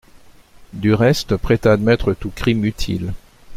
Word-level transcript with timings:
Du 0.73 0.95
reste, 0.95 1.37
prête 1.37 1.67
à 1.67 1.73
admettre 1.73 2.13
tout 2.15 2.31
crime 2.31 2.65
utile. 2.65 3.13